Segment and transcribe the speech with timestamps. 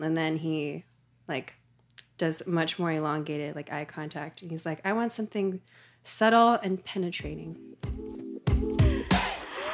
[0.00, 0.84] and then he
[1.26, 1.54] like
[2.16, 5.60] does much more elongated like eye contact and he's like i want something
[6.02, 7.56] subtle and penetrating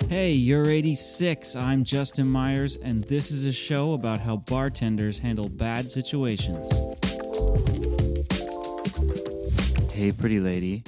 [0.08, 1.56] Hey, you're 86.
[1.56, 6.70] I'm Justin Myers, and this is a show about how bartenders handle bad situations.
[9.90, 10.84] Hey, pretty lady.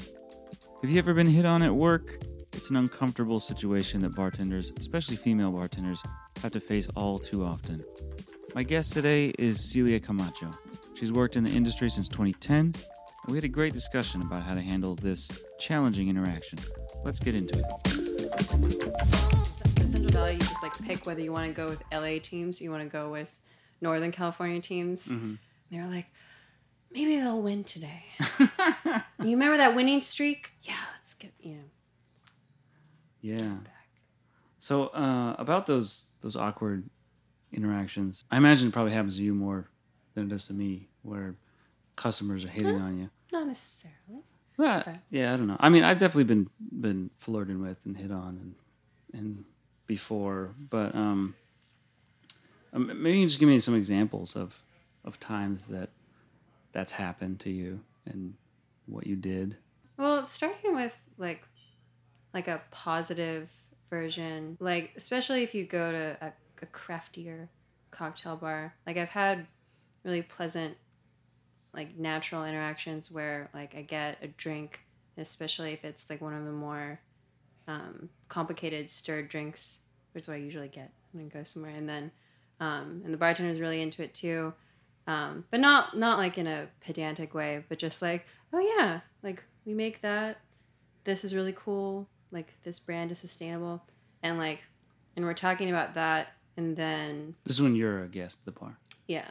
[0.82, 2.18] Have you ever been hit on at work?
[2.53, 6.03] It's an uncomfortable situation that bartenders, especially female bartenders,
[6.43, 7.84] have to face all too often.
[8.54, 10.50] My guest today is Celia Camacho.
[10.94, 12.75] She's worked in the industry since 2010, and
[13.29, 16.58] we had a great discussion about how to handle this challenging interaction.
[17.04, 17.64] Let's get into it.
[19.88, 22.71] central valley you just like pick whether you want to go with la teams you
[22.71, 23.38] want to go with
[23.80, 25.10] northern california teams
[25.71, 26.07] they're like
[26.93, 28.02] maybe they'll win today
[29.22, 31.60] you remember that winning streak yeah let's get you know
[33.22, 33.38] Yeah.
[33.64, 33.88] back
[34.58, 36.91] So uh, about those those awkward
[37.53, 39.69] interactions, I imagine it probably happens to you more
[40.14, 41.34] than it does to me, where
[41.97, 43.11] customers are hitting on you.
[43.33, 44.25] not necessarily
[44.56, 44.98] But Okay.
[45.11, 45.56] yeah, I don't know.
[45.61, 46.48] I mean, I've definitely been
[46.80, 48.55] been flirted with and hit on and
[49.12, 49.44] and
[49.86, 51.34] before, but um,
[52.72, 54.62] um, maybe you can just give me some examples of
[55.05, 55.91] of times that
[56.72, 58.34] that's happened to you and
[58.86, 59.56] what you did.
[59.97, 61.42] Well, starting with like
[62.34, 63.50] like a positive
[63.88, 67.48] version, like especially if you go to a, a craftier
[67.90, 68.74] cocktail bar.
[68.86, 69.46] Like I've had
[70.04, 70.76] really pleasant
[71.74, 74.80] like natural interactions where like I get a drink,
[75.18, 77.00] especially if it's like one of the more
[77.68, 79.80] um, complicated stirred drinks,
[80.12, 82.10] which is what I usually get when I go somewhere, and then
[82.60, 84.54] um, and the bartender's really into it too.
[85.06, 89.42] Um, but not not like in a pedantic way, but just like, oh yeah, like
[89.64, 90.41] we make that.
[91.04, 92.08] This is really cool.
[92.32, 93.82] Like this brand is sustainable,
[94.22, 94.64] and like,
[95.14, 98.58] and we're talking about that, and then This is when you're a guest at the
[98.60, 98.78] bar.
[99.06, 99.28] yeah.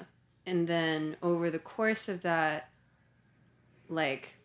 [0.47, 2.69] And then over the course of that,
[3.89, 4.35] like,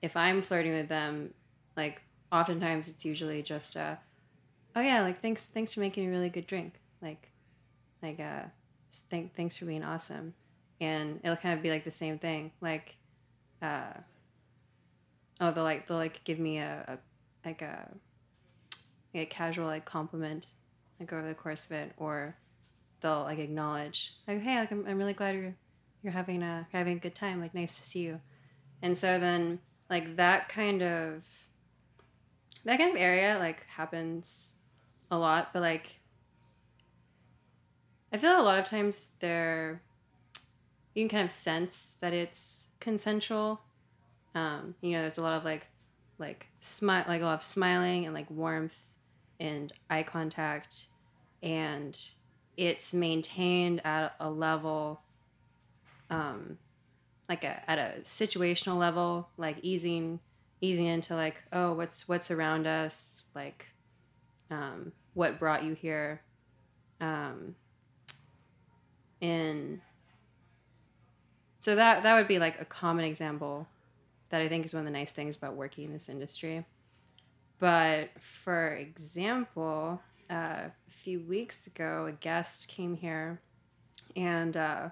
[0.00, 1.34] if I'm flirting with them,
[1.76, 3.98] like, oftentimes it's usually just a,
[4.74, 7.28] oh yeah, like thanks, thanks for making a really good drink, like,
[8.02, 8.44] like uh,
[9.10, 10.32] thank, thanks for being awesome,
[10.80, 12.96] and it'll kind of be like the same thing, like,
[13.60, 13.92] uh,
[15.40, 16.98] oh they'll like they'll like give me a, a
[17.46, 17.88] like a,
[19.14, 20.46] a casual like compliment,
[21.02, 22.36] like over the course of it, or
[23.00, 25.54] they'll like acknowledge like hey like I'm, I'm really glad you're
[26.02, 28.20] you're having a you're having a good time like nice to see you.
[28.80, 31.26] And so then like that kind of
[32.64, 34.56] that kind of area like happens
[35.10, 35.98] a lot but like
[38.12, 39.82] i feel a lot of times there
[40.94, 43.62] you can kind of sense that it's consensual.
[44.34, 45.68] Um you know there's a lot of like
[46.18, 48.78] like smile like a lot of smiling and like warmth
[49.40, 50.86] and eye contact
[51.42, 51.98] and
[52.56, 55.00] it's maintained at a level
[56.10, 56.58] um
[57.28, 60.20] like a at a situational level like easing
[60.62, 63.26] easing into like oh what's what's around us?
[63.34, 63.66] Like
[64.50, 66.22] um what brought you here?
[67.00, 67.56] Um
[69.20, 69.80] and
[71.60, 73.68] so that that would be like a common example
[74.30, 76.64] that i think is one of the nice things about working in this industry.
[77.58, 83.40] But for example uh, a few weeks ago, a guest came here,
[84.16, 84.88] and uh,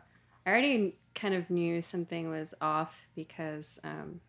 [0.46, 4.20] I already kind of knew something was off because um,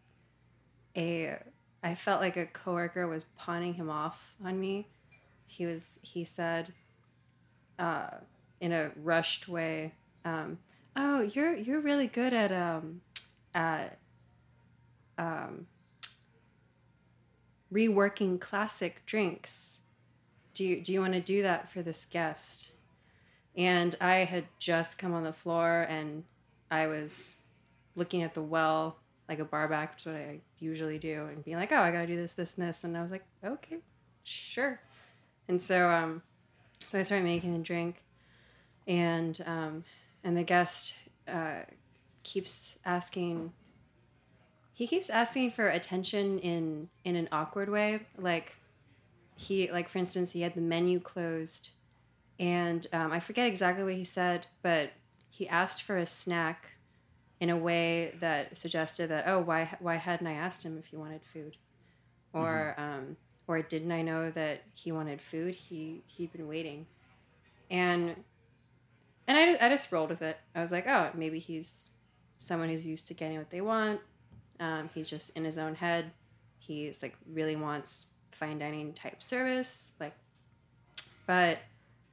[0.95, 1.37] a
[1.83, 4.87] I felt like a coworker was pawning him off on me.
[5.47, 6.73] He was he said
[7.79, 8.11] uh,
[8.59, 10.59] in a rushed way, um,
[10.95, 13.01] "Oh, you're you're really good at um,
[13.53, 13.97] at
[15.17, 15.67] um,
[17.73, 19.80] reworking classic drinks."
[20.61, 22.71] Do you, do you want to do that for this guest?
[23.57, 26.23] And I had just come on the floor and
[26.69, 27.37] I was
[27.95, 31.43] looking at the well like a bar back, which is what I usually do, and
[31.43, 32.83] being like, oh, I got to do this, this, and this.
[32.83, 33.77] And I was like, okay,
[34.23, 34.79] sure.
[35.47, 36.21] And so, um,
[36.79, 38.03] so I started making the drink,
[38.87, 39.83] and um,
[40.23, 40.95] and the guest
[41.27, 41.61] uh,
[42.23, 43.53] keeps asking.
[44.73, 48.57] He keeps asking for attention in in an awkward way, like
[49.41, 51.71] he like for instance he had the menu closed
[52.39, 54.91] and um, i forget exactly what he said but
[55.29, 56.71] he asked for a snack
[57.41, 60.95] in a way that suggested that oh why why hadn't i asked him if he
[60.95, 61.57] wanted food?
[62.33, 63.17] Or um,
[63.47, 65.55] or didn't i know that he wanted food?
[65.55, 66.85] He he'd been waiting.
[67.69, 68.15] And
[69.27, 70.37] and I, I just rolled with it.
[70.55, 71.89] I was like oh maybe he's
[72.37, 73.99] someone who's used to getting what they want.
[74.59, 76.11] Um, he's just in his own head.
[76.59, 80.13] He's like really wants fine dining type service like
[81.27, 81.59] but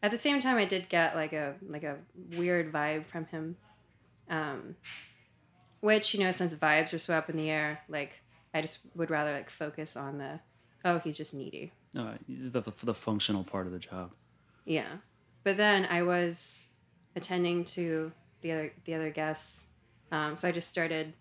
[0.02, 1.96] at the same time i did get like a like a
[2.36, 3.56] weird vibe from him
[4.30, 4.76] Um,
[5.80, 8.20] which you know, since vibes are so up in the air, like
[8.52, 10.40] I just would rather like focus on the,
[10.84, 11.72] oh, he's just needy.
[11.94, 14.12] Right, the the functional part of the job.
[14.64, 14.98] Yeah,
[15.44, 16.68] but then I was
[17.16, 19.68] attending to the other the other guests,
[20.12, 21.14] um, so I just started,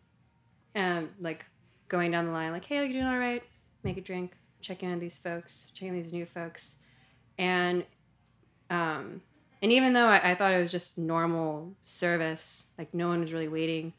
[0.76, 1.46] um, like
[1.88, 3.44] going down the line, like, hey, you doing all right?
[3.84, 6.78] Make a drink, check in on these folks, checking these new folks,
[7.38, 7.86] and,
[8.70, 9.22] um,
[9.62, 13.34] and even though I, I thought it was just normal service, like no one was
[13.34, 13.94] really waiting,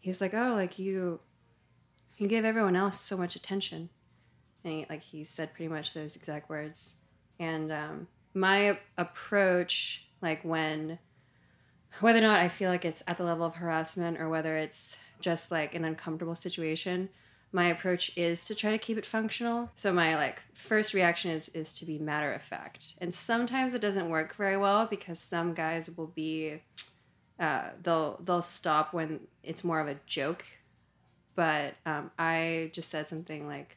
[0.00, 1.20] he was like, oh, like you,
[2.16, 3.88] you give everyone else so much attention,
[4.62, 6.96] and he, like he said pretty much those exact words,
[7.38, 10.98] and um, my approach, like when
[12.00, 14.96] whether or not I feel like it's at the level of harassment or whether it's
[15.20, 17.08] just like an uncomfortable situation,
[17.54, 19.70] my approach is to try to keep it functional.
[19.74, 22.94] So my like first reaction is is to be matter of fact.
[22.98, 26.60] And sometimes it doesn't work very well because some guys will be
[27.38, 30.44] uh, they'll they'll stop when it's more of a joke.
[31.36, 33.76] But um, I just said something like,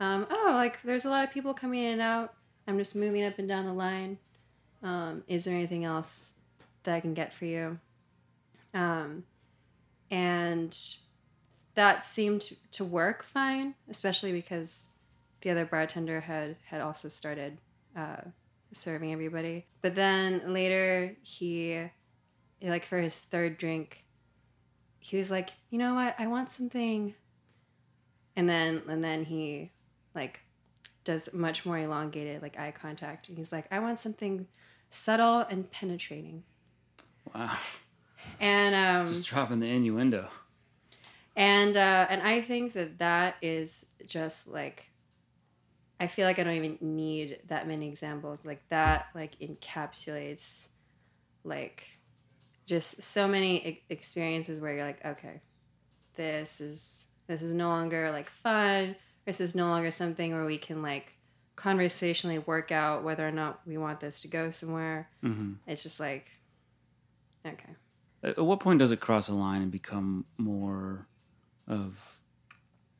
[0.00, 2.34] um, "Oh, like there's a lot of people coming in and out.
[2.66, 4.18] I'm just moving up and down the line.
[4.82, 6.32] Um, is there anything else
[6.84, 7.78] that I can get for you.
[8.74, 9.24] Um,
[10.10, 10.76] and
[11.74, 14.88] that seemed to work fine, especially because
[15.40, 17.60] the other bartender had had also started
[17.96, 18.22] uh,
[18.72, 19.66] serving everybody.
[19.80, 21.84] But then later he,
[22.62, 24.04] like for his third drink,
[24.98, 27.14] he was like, you know what, I want something.
[28.36, 29.72] And then and then he,
[30.14, 30.40] like,
[31.04, 34.46] does much more elongated like eye contact, and he's like, I want something
[34.88, 36.44] subtle and penetrating.
[37.34, 37.56] Wow.
[38.40, 40.28] And um, just dropping the innuendo.
[41.34, 44.90] And uh, and I think that that is just like
[45.98, 48.44] I feel like I don't even need that many examples.
[48.44, 50.68] Like that like encapsulates
[51.44, 51.84] like
[52.66, 55.40] just so many experiences where you're like, okay,
[56.16, 58.96] this is this is no longer like fun.
[59.24, 61.12] This is no longer something where we can like
[61.54, 65.08] conversationally work out whether or not we want this to go somewhere.
[65.22, 65.52] Mm-hmm.
[65.66, 66.30] It's just like
[67.46, 67.70] Okay.
[68.22, 71.06] At what point does it cross a line and become more
[71.66, 72.18] of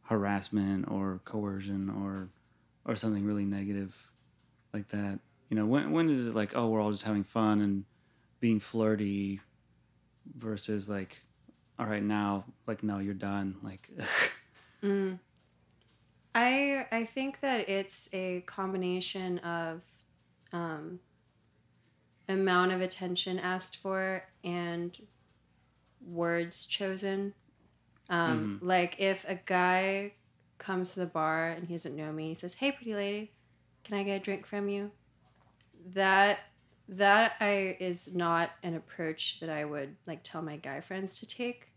[0.02, 2.28] harassment or coercion or
[2.84, 4.10] or something really negative
[4.72, 5.18] like that?
[5.48, 7.84] You know, when when is it like, oh, we're all just having fun and
[8.40, 9.40] being flirty
[10.36, 11.22] versus like,
[11.78, 13.56] all right, now, like, no, you're done.
[13.62, 13.90] Like,
[14.82, 15.18] mm.
[16.34, 19.82] I I think that it's a combination of
[20.52, 21.00] um,
[22.28, 24.96] amount of attention asked for and
[26.04, 27.34] words chosen.
[28.12, 28.68] Um, mm-hmm.
[28.68, 30.12] Like if a guy
[30.58, 33.32] comes to the bar and he doesn't know me, he says, "Hey, pretty lady,
[33.84, 34.92] can I get a drink from you?"
[35.94, 36.40] That
[36.88, 41.26] that I is not an approach that I would like tell my guy friends to
[41.26, 41.68] take,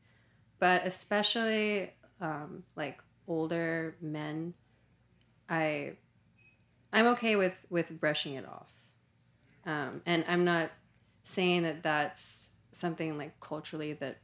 [0.59, 4.55] but especially um, like older men,
[5.47, 5.93] I
[6.91, 8.73] I'm okay with with brushing it off.
[9.65, 10.71] Um, and I'm not
[11.23, 14.17] saying that that's something like culturally that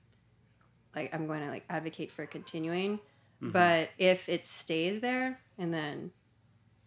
[0.95, 2.97] like I'm going to like advocate for continuing.
[3.41, 3.51] Mm-hmm.
[3.51, 6.11] But if it stays there and then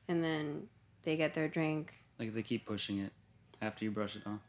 [0.09, 0.69] and then
[1.03, 1.95] they get their drink.
[2.19, 3.13] Like if they keep pushing it
[3.61, 4.41] after you brush it off.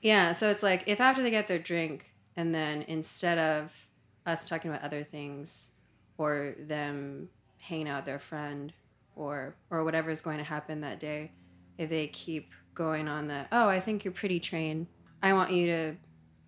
[0.00, 3.88] Yeah, so it's like if after they get their drink and then instead of
[4.26, 5.72] us talking about other things
[6.18, 7.28] or them
[7.62, 8.72] hanging out with their friend
[9.16, 11.32] or or whatever is going to happen that day,
[11.78, 14.86] if they keep going on the oh i think you're pretty trained
[15.22, 15.94] i want you to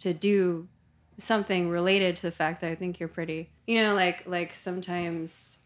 [0.01, 0.67] to do
[1.19, 3.51] something related to the fact that i think you're pretty.
[3.67, 5.59] You know like like sometimes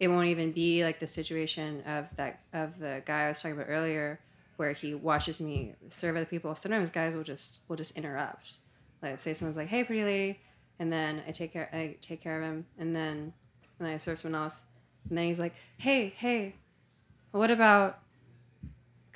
[0.00, 3.56] it won't even be like the situation of that of the guy i was talking
[3.56, 4.20] about earlier
[4.56, 6.52] where he watches me serve other people.
[6.56, 8.54] Sometimes guys will just will just interrupt.
[9.02, 10.40] Like say someone's like hey pretty lady
[10.78, 13.32] and then i take care i take care of him and then
[13.78, 14.62] and then i serve someone else
[15.08, 16.54] and then he's like hey hey
[17.30, 18.00] what about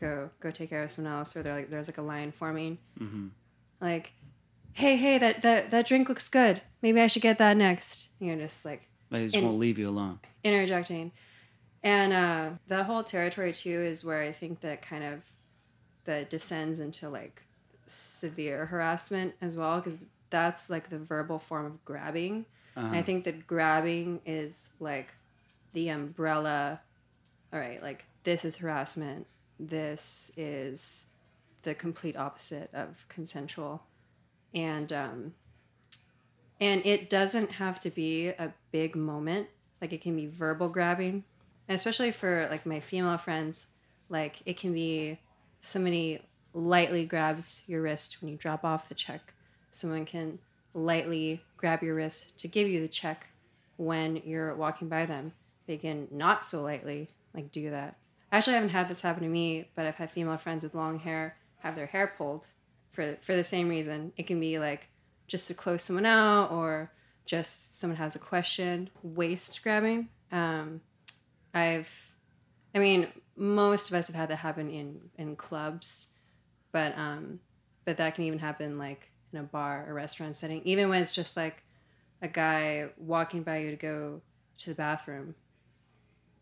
[0.02, 2.78] go go take care of someone else, or there's like there's like a line forming,
[3.00, 3.28] mm-hmm.
[3.80, 4.12] like,
[4.72, 6.62] hey hey that that that drink looks good.
[6.80, 8.10] Maybe I should get that next.
[8.18, 10.20] You know, just like they just in, won't leave you alone.
[10.44, 11.12] Interjecting,
[11.82, 15.28] and uh, that whole territory too is where I think that kind of
[16.04, 17.44] that descends into like
[17.86, 22.46] severe harassment as well because that's like the verbal form of grabbing.
[22.76, 22.88] Uh-huh.
[22.90, 25.14] I think that grabbing is like
[25.72, 26.80] the umbrella.
[27.52, 29.26] All right, like this is harassment
[29.68, 31.06] this is
[31.62, 33.84] the complete opposite of consensual
[34.54, 35.34] and um,
[36.60, 39.48] and it doesn't have to be a big moment
[39.80, 41.24] like it can be verbal grabbing
[41.68, 43.68] especially for like my female friends
[44.08, 45.18] like it can be
[45.60, 46.20] somebody
[46.54, 49.32] lightly grabs your wrist when you drop off the check
[49.70, 50.38] someone can
[50.74, 53.28] lightly grab your wrist to give you the check
[53.76, 55.32] when you're walking by them.
[55.66, 57.96] They can not so lightly like do that.
[58.30, 60.98] Actually, I haven't had this happen to me, but I've had female friends with long
[61.00, 62.48] hair have their hair pulled
[62.92, 64.12] for for the same reason.
[64.16, 64.88] It can be like
[65.26, 66.92] just to close someone out or
[67.26, 68.90] just someone has a question.
[69.02, 70.08] Waist grabbing.
[70.30, 70.80] Um,
[71.54, 72.14] I've,
[72.74, 73.06] I mean,
[73.36, 76.08] most of us have had that happen in in clubs,
[76.72, 77.40] but um,
[77.84, 80.60] but that can even happen like in a bar or restaurant setting.
[80.64, 81.62] Even when it's just like
[82.20, 84.20] a guy walking by you to go
[84.58, 85.34] to the bathroom,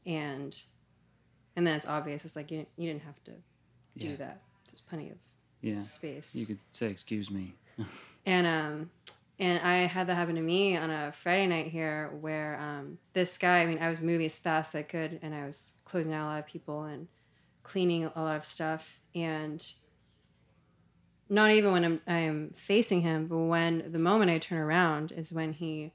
[0.07, 0.61] and
[1.57, 2.25] and then it's obvious.
[2.25, 3.33] It's like you you didn't have to
[3.99, 4.17] do Yeah.
[4.17, 4.43] that.
[4.69, 5.17] There's plenty of
[5.63, 5.81] Yeah.
[5.81, 6.35] space.
[6.35, 7.55] You could say, "Excuse me."
[8.27, 8.91] And um
[9.39, 13.39] and I had that happen to me on a Friday night here where um this
[13.39, 16.13] guy, I mean, I was moving as fast as I could and I was closing
[16.13, 17.09] out a lot of people and
[17.63, 19.73] cleaning a lot of stuff and
[21.31, 25.33] not even when I'm I'm facing him, but when the moment I turn around is
[25.33, 25.93] when he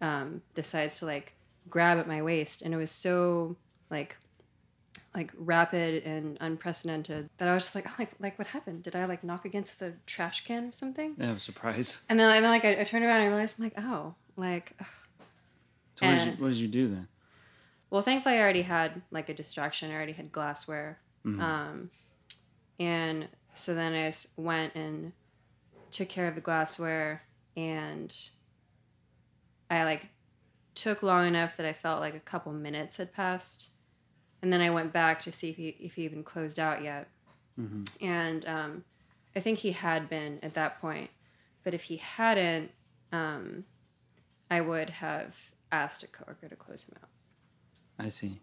[0.00, 1.34] um decides to like
[1.68, 3.56] grab at my waist and it was so
[3.90, 4.16] like
[5.14, 8.82] like rapid and unprecedented that I was just like, oh, like, like what happened?
[8.84, 11.14] Did I like knock against the trash can or something?
[11.18, 12.02] That was a surprise.
[12.08, 14.14] And then, and then like I, I turned around and I realized I'm like, oh,
[14.36, 14.86] like, ugh.
[15.96, 17.08] So what did, you, what did you do then?
[17.90, 19.90] well, thankfully I already had like a distraction.
[19.90, 21.40] I already had glassware, Mhm.
[21.42, 21.90] um,
[22.78, 25.12] and so then I went and
[25.90, 27.22] took care of the glassware,
[27.56, 28.14] and
[29.68, 30.06] I like
[30.74, 33.70] took long enough that I felt like a couple minutes had passed,
[34.42, 37.08] and then I went back to see if he if he even closed out yet.
[37.56, 38.84] hmm and um,
[39.36, 41.10] I think he had been at that point.
[41.62, 42.70] But if he hadn't,
[43.12, 43.64] um,
[44.50, 45.38] I would have
[45.70, 47.08] asked a coworker to close him out.
[47.98, 48.40] I see.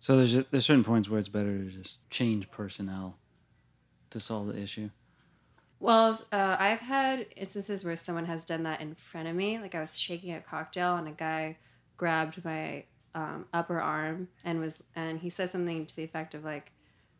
[0.00, 3.18] So there's a, there's certain points where it's better to just change personnel
[4.08, 4.90] to solve the issue.
[5.78, 9.58] Well, uh, I've had instances where someone has done that in front of me.
[9.58, 11.58] Like I was shaking a cocktail, and a guy
[11.96, 16.44] grabbed my um, upper arm and was and he said something to the effect of
[16.44, 16.72] like,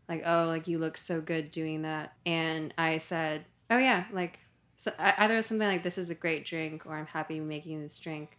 [0.09, 2.15] like oh, like you look so good doing that.
[2.25, 4.41] And I said, oh yeah, like
[4.77, 8.39] so either something like this is a great drink, or I'm happy making this drink,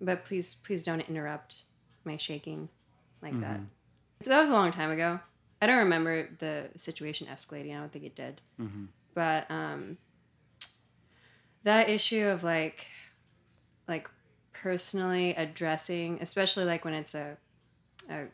[0.00, 1.62] but please, please don't interrupt
[2.04, 2.68] my shaking
[3.20, 3.60] like that.
[4.22, 5.20] So that was a long time ago.
[5.60, 7.76] I don't remember the situation escalating.
[7.76, 9.98] I don't think it did hmm but um
[11.64, 12.86] that issue of like
[13.86, 14.08] like
[14.52, 17.36] personally addressing especially like when it's a
[18.10, 18.26] a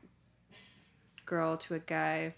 [1.26, 2.34] girl to a guy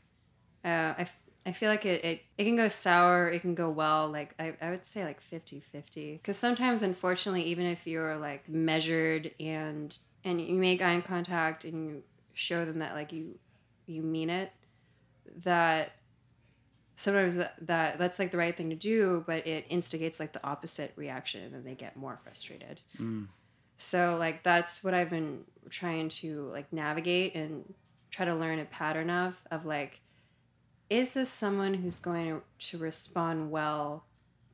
[0.64, 1.06] uh, I,
[1.46, 4.54] I feel like it, it, it can go sour it can go well like i,
[4.60, 9.96] I would say like 50 50 because sometimes unfortunately even if you're like measured and
[10.24, 12.02] and you make eye contact and you
[12.34, 13.38] show them that like you
[13.86, 14.52] you mean it
[15.44, 15.92] that
[16.96, 20.44] sometimes that, that that's like the right thing to do but it instigates like the
[20.46, 23.28] opposite reaction and then they get more frustrated Mm.
[23.80, 27.72] So like that's what i've been trying to like navigate and
[28.10, 30.00] try to learn a pattern of of like
[30.90, 34.04] is this someone who's going to respond well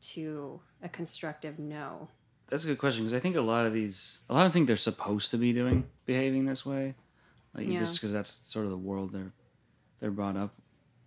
[0.00, 2.08] to a constructive no
[2.48, 4.66] That's a good question because I think a lot of these, a lot of think
[4.68, 6.94] they're supposed to be doing, behaving this way,
[7.54, 7.80] like Yeah.
[7.80, 9.32] just because that's sort of the world they're
[9.98, 10.52] they're brought up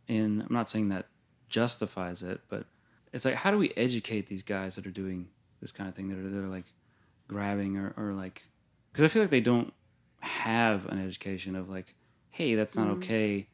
[0.07, 0.41] in.
[0.41, 1.05] I'm not saying that
[1.47, 2.65] justifies it, but
[3.13, 5.29] it's like how do we educate these guys that are doing
[5.61, 6.65] this kind of thing that are that are like
[7.29, 8.43] grabbing or, or like
[8.91, 9.73] because I feel like they don't
[10.21, 11.95] have an education of like,
[12.31, 12.93] hey, that's not Mhm.
[12.97, 13.49] okay,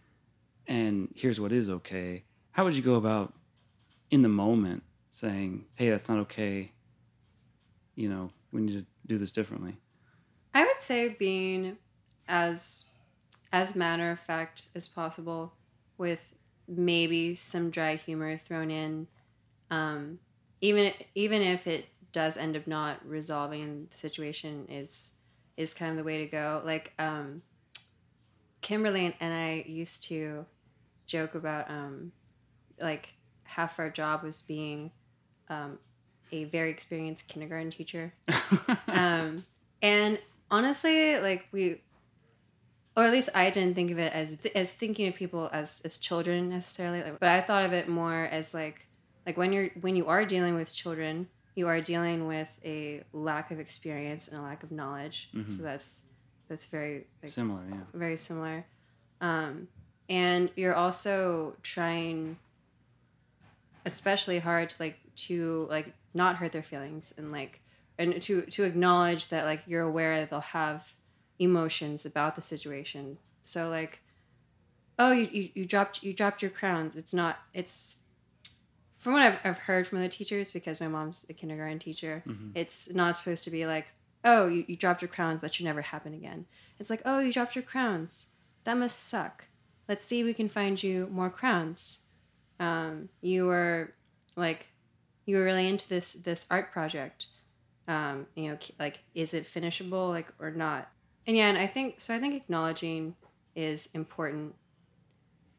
[0.68, 2.26] and here's what is okay.
[2.52, 3.34] How would you go about
[4.12, 6.74] in the moment saying, hey, that's not okay?
[7.96, 9.78] you know, we need to do this differently.
[10.54, 11.78] I would say being
[12.28, 12.86] as
[13.52, 15.54] as matter of fact as possible,
[15.98, 16.36] with
[16.68, 19.08] maybe some dry humor thrown in,
[19.72, 20.20] um,
[20.62, 25.16] even even if it does end up not resolving the situation is
[25.58, 26.62] is kind of the way to go.
[26.64, 27.42] Like um,
[28.62, 30.46] Kimberly and I used to
[31.08, 32.14] joke about um,
[32.80, 34.92] like half our job was being
[35.50, 35.78] um,
[36.32, 38.14] a very experienced kindergarten teacher
[38.88, 39.44] um,
[39.82, 40.18] and
[40.50, 41.82] honestly, like we,
[42.96, 45.98] or at least I didn't think of it as as thinking of people as as
[45.98, 47.04] children necessarily.
[47.04, 48.88] Like, but I thought of it more as like
[49.26, 53.50] like when you're when you are dealing with children, you are dealing with a lack
[53.52, 55.30] of experience and a lack of knowledge.
[55.34, 55.50] Mhm.
[55.50, 56.04] So that's
[56.48, 57.78] that's very like Similar, yeah.
[57.94, 58.66] very similar.
[59.22, 59.68] Um,
[60.10, 62.38] and you're also trying
[63.86, 67.62] especially hard to like to like not hurt their feelings and like
[67.98, 70.94] and to to acknowledge that like you're aware that they'll have
[71.40, 73.18] emotions about the situation.
[73.42, 74.02] So like
[74.98, 76.92] oh you, you, you dropped you dropped your crown.
[76.96, 77.98] It's not it's
[79.06, 82.52] from what I've, I've heard from the teachers, because my mom's a kindergarten teacher, Mhm.
[82.56, 83.92] it's not supposed to be like,
[84.24, 85.42] oh, you, you dropped your crowns.
[85.42, 86.48] That should never happen again.
[86.80, 88.32] It's like, oh, you dropped your crowns.
[88.64, 89.46] That must suck.
[89.88, 92.00] Let's see if we can find you more crowns.
[92.60, 93.94] Um, you were
[94.36, 94.70] like,
[95.28, 97.28] you were really into this this art project.
[97.88, 100.90] Um, you know, like, is it finishable, like, or not?
[101.28, 102.16] And yeah, and I think so.
[102.16, 103.16] I think acknowledging
[103.56, 104.56] is important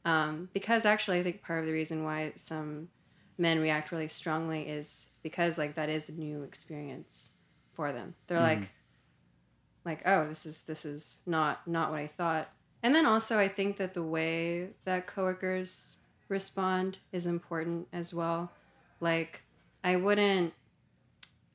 [0.04, 2.88] um, because actually, I think part of the reason why some
[3.38, 7.30] men react really strongly is because like that is the new experience
[7.74, 8.14] for them.
[8.26, 8.42] They're Mhm.
[8.42, 8.68] like,
[9.84, 12.50] like, oh, this is this is not not what I thought.
[12.82, 18.52] And then also, I think that the way that coworkers respond is important as well.
[19.00, 19.42] Like,
[19.84, 20.54] I wouldn't,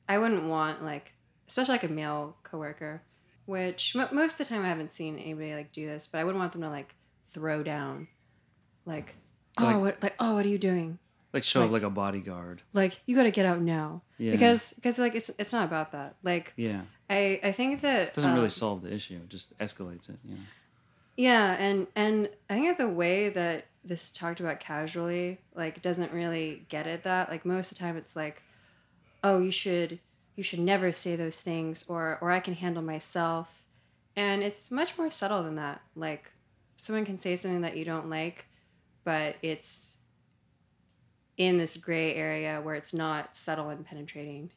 [0.08, 1.12] I wouldn't want like,
[1.48, 3.02] especially like a male coworker,
[3.46, 6.24] which m- most of the time I haven't seen anybody like do this, but I
[6.24, 6.94] wouldn't want them to like
[7.32, 8.08] throw down,
[8.86, 9.14] like,
[9.58, 10.98] oh, Like- what, like, oh, what are you doing?
[11.32, 12.62] Like show up Like- like a bodyguard.
[12.72, 14.32] Like, you got to get out now Yeah.
[14.32, 16.16] because because like it's it's not about that.
[16.22, 19.14] Like, yeah, I I think that it doesn't really um, solve the issue.
[19.16, 20.18] It just escalates it.
[20.24, 20.40] You know.
[21.16, 26.12] Yeah, and and I think that the way that this talked about casually, like, doesn't
[26.12, 27.30] really get at that.
[27.30, 28.42] Like most of the time, it's like,
[29.24, 29.98] oh, you should
[30.36, 33.64] you should never say those things, or or I can handle myself,
[34.16, 35.80] and it's much more subtle than that.
[35.96, 36.32] Like,
[36.76, 38.46] someone can say something that you don't like,
[39.04, 39.98] but it's
[41.36, 44.50] in this gray area where it's not subtle and penetrating,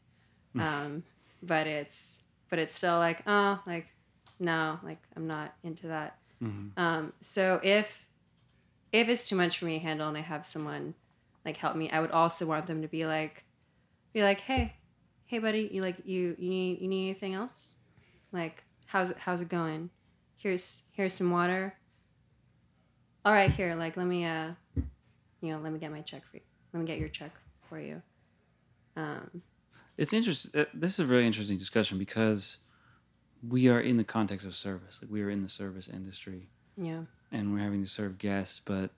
[0.58, 1.03] um,
[1.41, 3.88] but it's but it's still like, oh, like
[4.39, 6.17] no, like I'm not into that.
[6.41, 6.77] Mhm.
[6.77, 8.08] Um, so if
[8.91, 10.94] if it's too much for me to handle and I have someone
[11.44, 13.44] like help me, I would also want them to be like
[14.13, 14.75] be like, Hey,
[15.25, 17.75] hey buddy, you like you you need you need anything else?
[18.32, 19.89] Like how's it how's it going?
[20.38, 21.75] Here's here's some water.
[23.24, 24.51] All right, here, like let me uh
[25.41, 26.44] you know, let me get my check for you.
[26.75, 27.32] Let me get your check
[27.70, 28.01] for you.
[28.98, 29.41] Um
[29.98, 30.65] It's interesting.
[30.74, 32.58] This is a really interesting discussion because
[33.48, 34.99] we are in the context of service.
[35.02, 37.04] Like we are in the service industry, yeah.
[37.32, 38.60] and we're having to serve guests.
[38.60, 38.91] But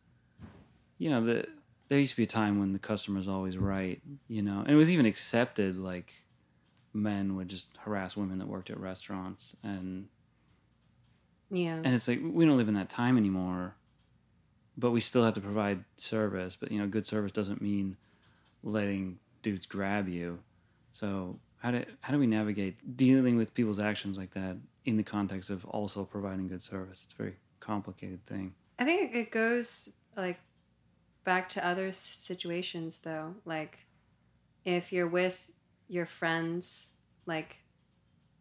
[0.98, 1.48] you know, the
[1.88, 4.02] there used to be a time when the customer's always right.
[4.28, 5.78] You know, and it was even accepted.
[5.78, 6.26] Like
[6.94, 10.08] men would just harass women that worked at restaurants, and
[11.52, 11.76] Yeah.
[11.76, 13.76] and it's like we don't live in that time anymore.
[14.78, 16.56] But we still have to provide service.
[16.56, 17.98] But you know, good service doesn't mean
[18.64, 20.40] letting dudes grab you.
[20.92, 25.04] So how do how do we navigate dealing with people's actions like that in the
[25.04, 27.04] context of also providing good service?
[27.04, 28.54] It's a very complicated thing.
[28.80, 30.40] I think it goes like
[31.24, 33.36] back to other situations though.
[33.46, 33.80] Like
[34.66, 35.52] if you're with
[35.88, 36.90] your friends,
[37.26, 37.64] like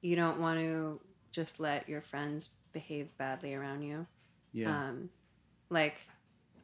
[0.02, 1.00] you don't want to
[1.32, 4.06] just let your friends behave badly around you.
[4.52, 4.70] Yeah.
[4.70, 5.10] Um,
[5.70, 5.96] like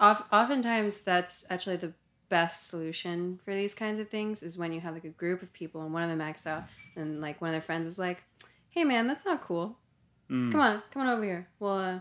[0.01, 1.93] oftentimes that's actually the
[2.29, 5.53] best solution for these kinds of things is when you have like a group of
[5.53, 6.65] people and one of them acts out
[6.97, 8.25] and like one of their friends is like,
[8.71, 9.79] "Hey man, that's not cool.
[10.31, 10.51] Mm.
[10.53, 11.99] Come on, come on over here." Well, uh,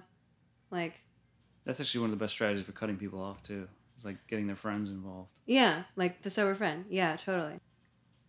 [0.71, 1.03] like
[1.65, 3.67] That's actually one of the best strategies for cutting people off too.
[3.95, 5.39] It's like getting their friends involved.
[5.45, 6.85] Yeah, like the sober friend.
[6.89, 7.59] Yeah, totally.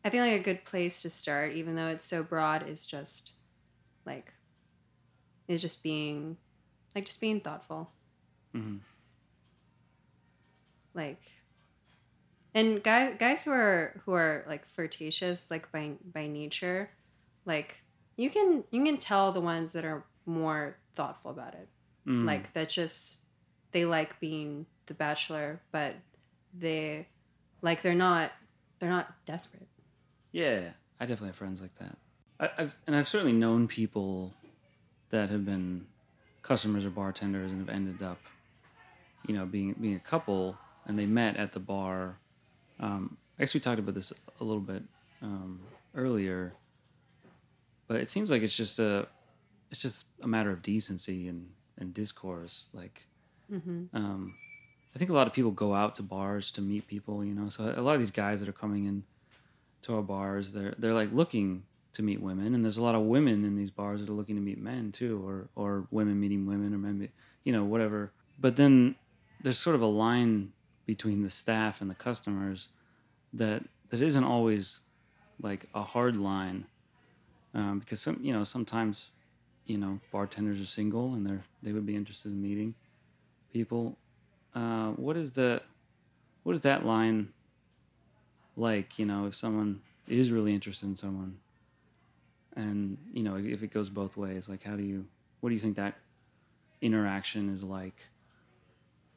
[0.05, 3.33] I think like a good place to start, even though it's so broad, is just
[4.05, 4.35] like
[5.48, 6.37] is just being
[6.94, 7.90] like just being thoughtful.
[8.53, 8.79] hmm
[10.94, 11.22] Like
[12.55, 16.90] and guys guys who are who are like flirtatious, like by by nature,
[17.44, 17.83] like
[18.16, 21.68] you can you can tell the ones that are more thoughtful about it.
[22.07, 22.26] Mm.
[22.26, 23.18] like that just
[23.70, 25.94] they like being the bachelor but
[26.52, 27.07] they
[27.61, 28.33] like they're not
[28.81, 29.68] they're not desperate
[30.33, 31.96] Yeah, I definitely have friends like that.
[32.40, 34.33] I, I've and I've certainly known people
[35.11, 35.87] that have been
[36.42, 38.18] customers or bartenders and have ended up,
[39.28, 42.18] you know, being being a couple, and they met at the bar.
[42.81, 44.83] Um, I guess we talked about this a little bit
[45.23, 45.61] um,
[45.95, 46.53] earlier,
[47.88, 49.07] but it seems like it's just a
[49.71, 52.66] it's just a matter of decency and and discourse.
[52.73, 53.07] Like,
[53.51, 53.95] mm-hmm.
[53.95, 54.35] um,
[54.95, 57.49] I think a lot of people go out to bars to meet people, you know.
[57.49, 59.05] So a lot of these guys that are coming in
[59.83, 61.64] to our bars, they're they're like looking
[61.95, 64.37] to meet women, and there's a lot of women in these bars that are looking
[64.37, 67.12] to meet men too, or or women meeting women, or men, meet-
[67.45, 68.12] you know, whatever.
[68.38, 68.97] But then
[69.42, 70.53] there's sort of a line
[70.87, 72.68] between the staff and the customers
[73.33, 74.83] that that isn't always
[75.40, 76.66] like a hard line,
[77.55, 79.11] um, because some you know sometimes
[79.66, 82.75] you know bartenders are single and they're they would be interested in meeting
[83.53, 83.97] people.
[84.55, 85.62] Uh, what is the
[86.42, 87.33] what is that line
[88.57, 88.99] like?
[88.99, 91.38] You know, if someone is really interested in someone,
[92.57, 95.07] and you know, if it goes both ways, like how do you?
[95.40, 95.95] What do you think that
[96.81, 98.09] interaction is like?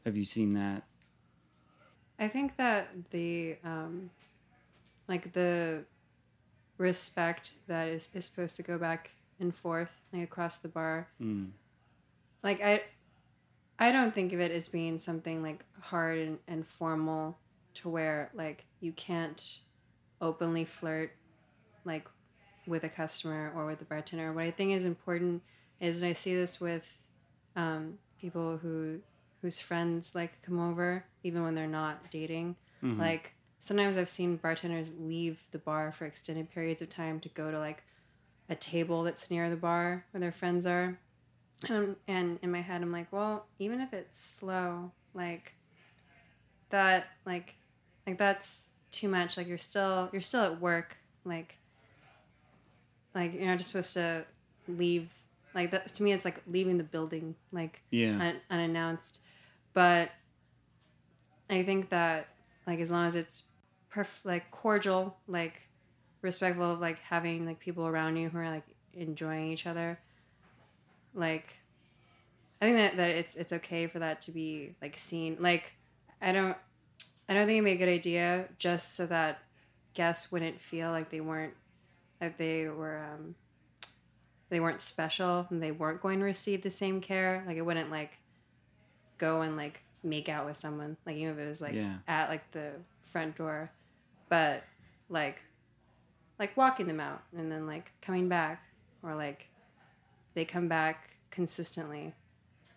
[0.05, 0.83] Have you seen that?
[2.19, 4.09] I think that the um,
[5.07, 5.83] like the
[6.77, 11.51] respect that is, is supposed to go back and forth like across the bar Mm.
[12.43, 12.83] like i
[13.79, 17.37] i don't think of it as being something like hard and, and formal
[17.75, 19.59] to where like you can't
[20.21, 21.11] openly flirt
[21.85, 22.07] like
[22.67, 25.41] with a customer or with a bartender what i think is important
[25.79, 26.99] is and i see this with
[27.55, 28.99] um, people who
[29.45, 32.97] whose friends like come over even when they're not dating Mhm.
[32.99, 37.51] like sometimes I've seen bartenders leave the bar for extended periods of time to go
[37.51, 37.83] to like
[38.49, 40.99] a table that's near the bar where their friends are.
[41.69, 45.53] Um, and in my head, I'm like, well, even if it's slow, like
[46.69, 47.55] that, like,
[48.05, 49.35] like that's too much.
[49.37, 50.97] Like you're still, you're still at work.
[51.23, 51.57] Like,
[53.15, 54.25] like you're not just supposed to
[54.67, 55.09] leave.
[55.55, 57.35] Like that to me, it's like leaving the building.
[57.51, 58.19] Like yeah.
[58.19, 59.21] un- unannounced.
[59.75, 60.09] But
[61.49, 62.29] I think that
[62.65, 63.43] like as long as it's
[63.93, 65.61] perf- like cordial, like
[66.23, 69.99] respectful of like having like people around you who are like enjoying each other,
[71.13, 71.57] like
[72.61, 75.37] I think that, that it's it's okay for that to be like seen.
[75.39, 75.73] Like
[76.21, 76.57] I don't
[77.27, 79.39] I don't think it'd be a good idea just so that
[79.93, 81.53] guests wouldn't feel like they weren't
[82.19, 83.35] that they were um
[84.49, 87.43] they weren't special and they weren't going to receive the same care.
[87.45, 88.19] Like it wouldn't like
[89.17, 90.97] go and like make out with someone.
[91.05, 91.97] Like even if it was like Yeah.
[92.07, 93.71] at like the front door.
[94.29, 94.63] But
[95.09, 95.43] like
[96.39, 98.63] like walking them out and then like coming back
[99.01, 99.47] or like
[100.33, 102.13] they come back consistently.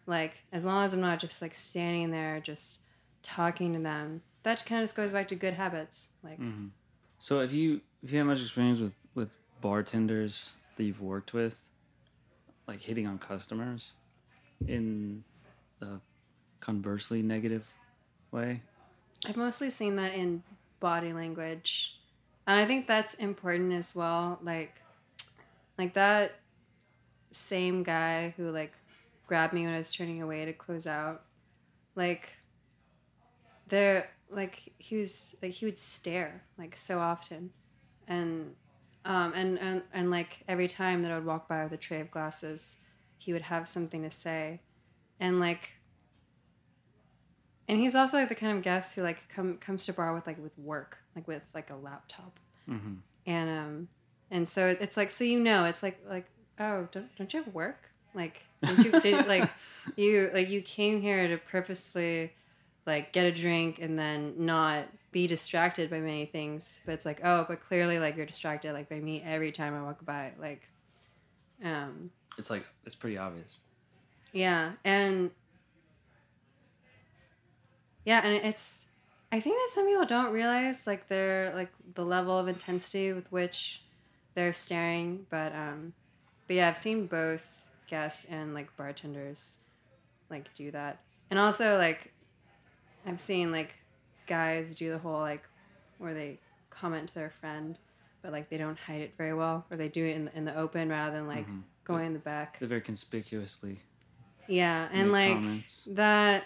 [0.06, 2.80] Like as long as I'm not just like standing there just
[3.22, 4.22] talking to them.
[4.44, 6.08] That kind of just goes back to good habits.
[6.22, 6.70] Like Mhm.
[7.18, 11.60] So if you if you have much experience with with bartenders that you've worked with,
[12.68, 13.92] like hitting on customers,
[14.66, 15.24] in
[15.80, 16.00] the
[16.60, 17.72] conversely negative
[18.30, 18.62] way?
[19.26, 20.42] I've mostly seen that in
[20.80, 21.98] body language.
[22.46, 24.38] And I think that's important as well.
[24.42, 24.80] Like
[25.76, 26.40] like that
[27.30, 28.72] same guy who like
[29.26, 31.24] grabbed me when I was turning away to close out.
[31.94, 32.38] Like
[33.68, 37.50] there like he was like he would stare like so often.
[38.06, 38.54] And
[39.04, 42.00] um and, and and like every time that I would walk by with a tray
[42.00, 42.78] of glasses,
[43.16, 44.60] he would have something to say.
[45.20, 45.72] And like
[47.68, 50.26] and he's also like the kind of guest who like come comes to bar with
[50.26, 52.94] like with work, like with like a laptop, Mm-hmm.
[53.26, 53.88] and um,
[54.30, 56.26] and so it's like so you know it's like like
[56.58, 59.48] oh don't don't you have work like did you did like
[59.96, 62.32] you like you came here to purposefully
[62.86, 67.20] like get a drink and then not be distracted by many things, but it's like
[67.24, 70.68] oh but clearly like you're distracted like by me every time I walk by like,
[71.64, 73.58] um, It's like it's pretty obvious.
[74.32, 75.30] yeah, and
[78.08, 78.86] yeah, and it's
[79.30, 83.30] I think that some people don't realize like their like the level of intensity with
[83.30, 83.82] which
[84.34, 85.92] they're staring, but um
[86.46, 89.58] but yeah, I've seen both guests and like bartenders
[90.30, 91.00] like do that.
[91.30, 92.12] And also like
[93.06, 93.74] I've seen like
[94.26, 95.44] guys do the whole like
[95.98, 96.38] where they
[96.70, 97.78] comment to their friend
[98.22, 100.44] but like they don't hide it very well or they do it in the, in
[100.44, 101.62] the open rather than like Mhm.
[101.84, 102.58] going in the back.
[102.58, 103.80] They're very conspicuously.
[104.46, 105.86] Yeah, and like comments.
[105.92, 106.44] that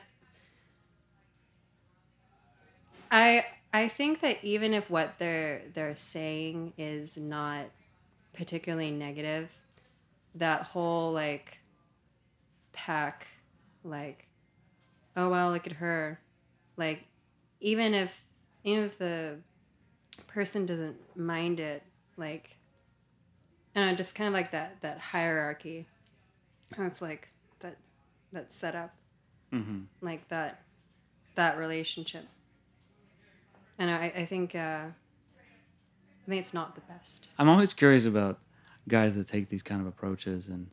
[3.13, 3.45] I
[3.75, 7.67] I think that even if what they're they're saying is not
[8.33, 9.57] particularly negative,
[10.35, 11.59] that whole like
[12.73, 13.29] pack
[13.85, 14.27] like
[15.15, 16.19] oh wow look at her.
[16.79, 17.05] Like
[17.61, 18.25] even if
[18.65, 19.37] even if the
[20.27, 21.83] person doesn't mind it
[22.17, 22.57] like
[23.77, 25.87] know just kind of like that that hierarchy.
[26.77, 27.29] How it's like
[27.61, 27.77] that
[28.33, 28.95] that's set up
[29.53, 29.81] Mm-hmm.
[30.01, 30.63] like that
[31.35, 32.25] that relationship
[33.79, 34.87] and i, I think uh
[36.27, 38.39] i think it's not the best I'm always curious about
[38.89, 40.69] guys that take these kind of approaches, and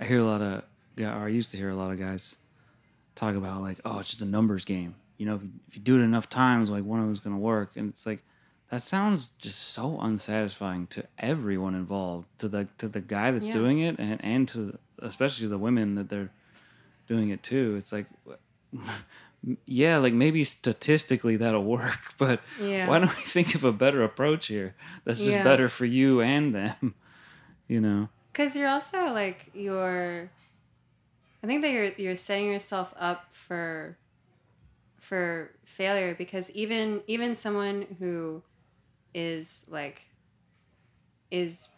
[0.00, 0.64] I hear a lot of,
[0.96, 2.36] yeah, or I used to hear a lot of guys
[3.14, 4.94] talk about like, oh, it's just a numbers game.
[5.18, 7.38] You know, if you, if you do it enough times, like one of them's gonna
[7.38, 8.22] work, and it's like
[8.70, 13.52] that sounds just so unsatisfying to everyone involved, to the to the guy that's Yeah.
[13.54, 16.30] doing it, and and to especially the women that they're
[17.06, 17.76] doing it too.
[17.76, 18.06] It's like.
[19.66, 22.86] Yeah, like maybe statistically that'll work, but yeah.
[22.86, 24.74] why don't we think of a better approach here?
[25.04, 25.44] That's just Yeah.
[25.44, 26.94] better for you and them
[27.68, 28.08] you know?
[28.32, 30.30] Because you're also like you're
[31.42, 33.98] i think that you're you're setting yourself up for
[35.00, 38.42] for failure because even even someone who
[39.14, 40.02] is like
[41.30, 41.68] is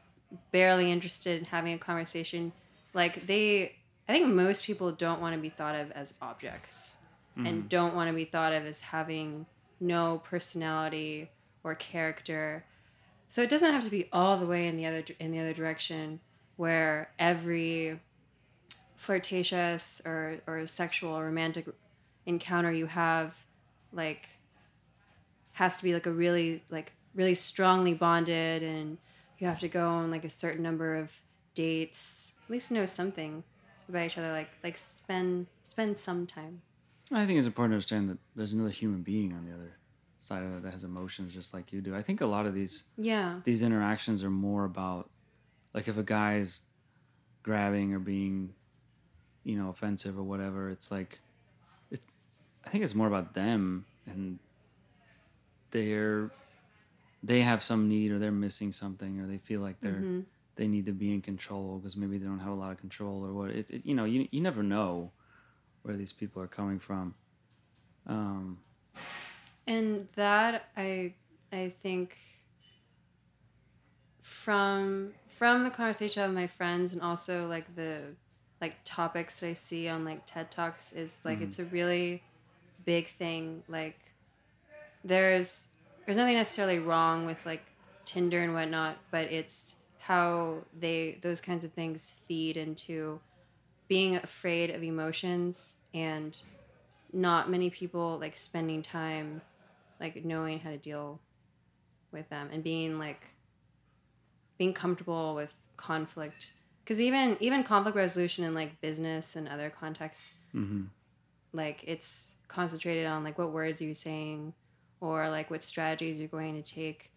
[0.53, 2.53] barely interested in having a conversation
[2.92, 3.72] like they
[4.09, 6.98] i think most people don't want to be thought of as objects
[7.37, 7.68] and mm-hmm.
[7.68, 9.47] don't want to be thought of as having
[9.81, 11.31] no personality
[11.62, 12.64] or character.
[13.29, 15.53] So it doesn't have to be all the way in the other in the other
[15.53, 16.20] direction
[16.57, 18.01] where every
[18.97, 21.66] flirtatious or, or sexual or romantic
[22.27, 23.44] encounter you have
[23.92, 24.29] like
[25.55, 28.99] has to be like a really like really strongly bonded and
[29.38, 31.20] you have to go on like a certain number of
[31.55, 32.35] dates.
[32.44, 33.42] At least know something
[33.88, 36.62] about each other like like spend spend some time
[37.12, 39.72] I think it's important to understand that there's another human being on the other
[40.20, 41.94] side of that that has emotions just like you do.
[41.94, 45.10] I think a lot of these yeah these interactions are more about
[45.74, 46.62] like if a guy is
[47.42, 48.54] grabbing or being
[49.44, 51.18] you know offensive or whatever it's like
[51.90, 52.00] it,
[52.64, 54.38] i think it's more about them and
[55.70, 56.30] they're
[57.22, 60.20] they have some need or they're missing something or they feel like they're Mm-hmm.
[60.56, 63.24] they need to be in control because maybe they don't have a lot of control
[63.26, 65.10] or what it, it you know you, you never know
[65.85, 67.14] where these people are coming from
[68.07, 68.59] um
[69.66, 71.12] and that i
[71.53, 72.16] i think
[74.25, 78.01] from from the conversation I have with my friends and also like the
[78.61, 82.23] like topics that I see on like TED Talks is like it's a really
[82.85, 83.62] big thing.
[83.68, 83.99] Like
[85.05, 85.68] there's
[86.07, 87.62] there's nothing necessarily wrong with like
[88.05, 93.20] Tinder and whatnot, but it's how they those kinds of things feed into
[93.88, 96.40] being afraid of emotions and
[97.12, 99.40] not many people like spending time
[100.01, 101.20] like knowing how to deal
[102.12, 103.31] with them and being like
[104.59, 110.37] being comfortable with conflict because even even conflict resolution in like business and other contexts
[110.55, 110.87] mhm.
[111.53, 114.53] like it's concentrated on like what words you're you saying
[115.01, 117.11] or like what strategies you're going to take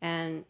[0.00, 0.44] and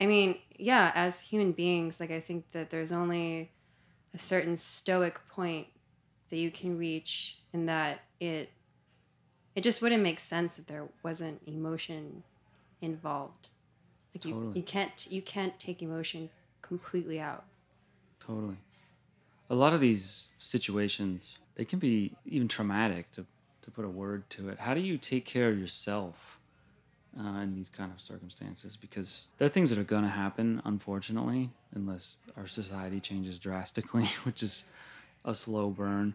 [0.00, 3.50] i mean yeah as human beings like i think that there's only
[4.18, 5.68] a certain stoic point
[6.28, 8.50] that you can reach and that it
[9.54, 12.24] it just wouldn't make sense if there wasn't emotion
[12.80, 13.48] involved
[14.12, 14.52] like you, Totally.
[14.56, 16.30] you can't you can't take emotion
[16.62, 17.44] completely out
[18.20, 18.56] Totally.
[19.48, 23.24] A lot of these situations, they can be even traumatic to,
[23.62, 24.58] to put a word to it.
[24.58, 26.37] How do you take care of yourself
[27.18, 28.76] uh, in these kind of circumstances?
[28.76, 34.04] Because there are things that are going to happen, unfortunately, unless our society changes drastically,
[34.24, 34.64] which is
[35.24, 36.14] a slow burn.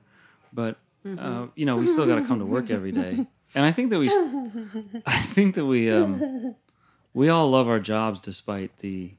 [0.52, 3.28] But, uh, you know, we still got to come to work every day.
[3.56, 4.10] And I think that we,
[5.06, 6.56] I think that we, um,
[7.14, 9.12] we all love our jobs despite the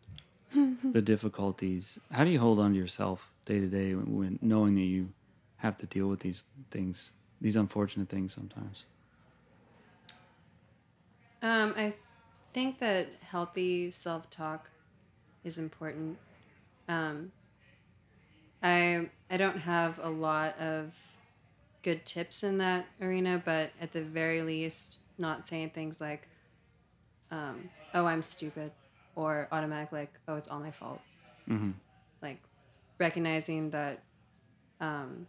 [0.92, 1.99] the difficulties.
[2.11, 5.11] How do you hold on to yourself day to day when knowing that you
[5.59, 8.87] have to deal with these things, these unfortunate things sometimes?
[11.44, 11.92] Um, I
[12.54, 14.70] think that healthy self talk
[15.44, 16.16] is important.
[16.88, 17.33] Um,
[18.62, 21.16] I I don't have a lot of
[21.83, 26.28] good tips in that arena, but at the very least, not saying things like,
[27.30, 28.72] um, "Oh, I'm stupid,"
[29.14, 31.02] or automatic like, "Oh, it's all my fault."
[31.46, 31.72] Mm-hmm.
[32.22, 32.38] Like
[32.98, 34.02] recognizing that
[34.80, 35.26] um,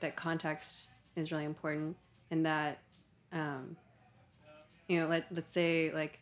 [0.00, 1.96] that context is really important,
[2.30, 2.78] and that
[3.30, 3.76] um,
[4.88, 6.20] you know, let let's say like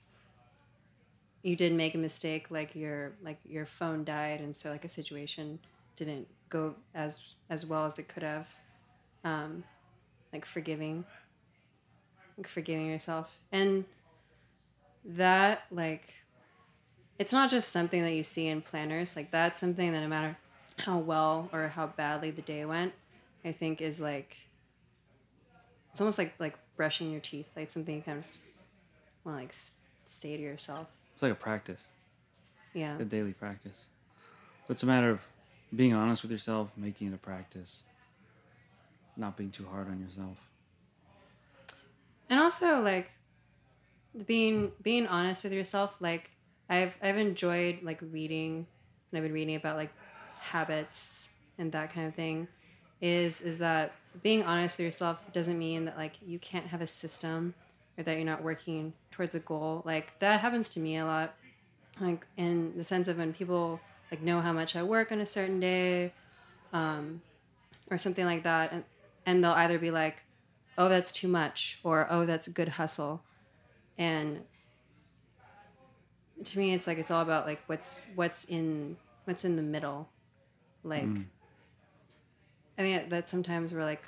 [1.42, 4.88] you did make a mistake, like your like your phone died, and so like a
[4.88, 5.59] situation
[5.96, 8.55] didn't go as as well as it could have.
[9.25, 9.64] Um,
[10.33, 11.05] like forgiving,
[12.37, 13.85] like forgiving yourself, and
[15.05, 16.14] that like
[17.18, 19.16] it's not just something that you see in planners.
[19.16, 20.37] Like that's something that no matter
[20.79, 22.92] how well or how badly the day went,
[23.44, 24.37] I think is like
[25.90, 27.51] it's almost like like brushing your teeth.
[27.57, 28.37] Like something you kind of
[29.24, 29.54] want to like
[30.06, 30.87] say to yourself.
[31.14, 31.80] It's like a practice,
[32.74, 32.98] Yeah.
[32.98, 33.85] a daily practice.
[34.68, 35.26] It's a matter of
[35.74, 37.82] being honest with yourself, making it a practice,
[39.16, 40.37] not being too hard on yourself.
[42.30, 43.11] and also like
[44.26, 46.30] being being honest with yourself like
[46.68, 48.66] i've i've enjoyed like reading
[49.11, 49.90] and i've been reading about like
[50.38, 52.46] habits and that kind of thing
[53.00, 56.87] is is that being honest with yourself doesn't mean that like you can't have a
[56.87, 57.54] system
[57.96, 61.35] or that you're not working towards a goal like that happens to me a lot.
[62.00, 65.26] Like in the sense of when people like know how much i work on a
[65.26, 66.12] certain day
[66.72, 67.20] um,
[67.90, 68.85] or something like that and,
[69.26, 70.22] and they'll either be like
[70.78, 73.22] oh that's too much or oh that's good hustle.
[73.98, 74.44] And
[76.44, 80.09] to me it's like it's all about like what's what's in what's in the middle.
[80.83, 81.09] Like
[82.78, 84.02] i think that sometimes we're like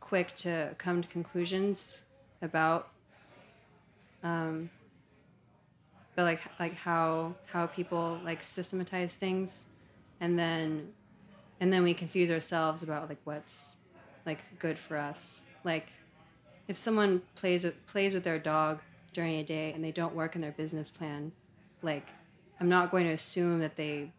[0.00, 2.04] quick to come to conclusions
[2.42, 2.90] about
[4.26, 4.70] um
[6.14, 9.66] but like like how how people like systematize things
[10.20, 10.92] and then
[11.60, 13.78] and then we confuse ourselves about like what's
[14.24, 15.88] like good for us like
[16.68, 18.80] if someone plays with plays with their dog
[19.12, 21.32] during a day and they don't work in their business plan,
[21.82, 22.08] like
[22.60, 24.12] I'm not going to assume that they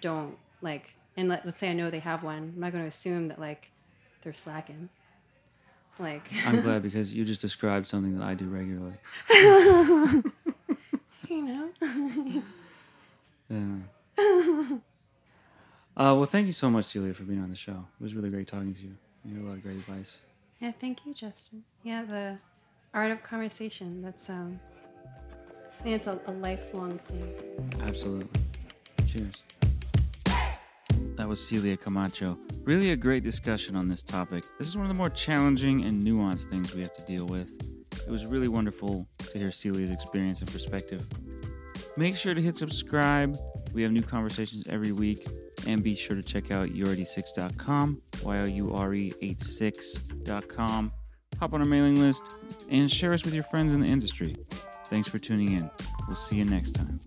[0.00, 2.88] don't like and let, let's say I know they have one, I'm not going to
[2.88, 3.70] assume that like
[4.22, 4.88] they're slacking.
[5.98, 8.94] Like I'm glad because you just described something that I do regularly.
[11.28, 12.42] you know.
[13.50, 14.78] Yeah.
[15.94, 17.84] Uh, well, thank you so much, Celia, for being on the show.
[18.00, 18.96] It was really great talking to you.
[19.24, 20.20] You had a lot of great advice.
[20.58, 21.64] Yeah, thank you, Justin.
[21.82, 22.38] Yeah, the
[22.94, 24.00] art of conversation.
[24.00, 24.58] That's um,
[25.66, 27.34] I think it's a, a lifelong thing.
[27.82, 28.40] Absolutely.
[29.06, 29.42] Cheers.
[31.16, 32.38] That was Celia Camacho.
[32.64, 34.44] Really a great discussion on this topic.
[34.58, 37.52] This is one of the more challenging and nuanced things we have to deal with.
[38.06, 41.06] It was really wonderful to hear Celia's experience and perspective.
[41.96, 43.38] Make sure to hit subscribe.
[43.74, 45.26] We have new conversations every week.
[45.66, 50.92] And be sure to check out youre86.com, Y O U R E 86.com.
[51.38, 52.24] Hop on our mailing list
[52.68, 54.34] and share us with your friends in the industry.
[54.86, 55.70] Thanks for tuning in.
[56.08, 57.00] We'll see you next time.